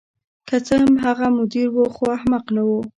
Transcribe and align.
که 0.47 0.55
څه 0.65 0.75
هم 0.83 0.93
هغه 1.05 1.27
مدیر 1.37 1.67
و 1.71 1.77
خو 1.95 2.03
احمق 2.17 2.45
نه 2.55 2.63
و 2.67 2.71